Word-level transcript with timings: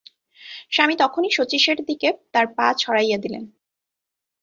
স্বামী 0.71 0.95
তখনই 0.99 1.31
শচীশের 1.31 1.77
দিকে 1.85 2.09
তাঁর 2.31 2.47
পা 2.57 2.67
ছড়াইয়া 2.77 3.17
দিলেন। 3.17 3.43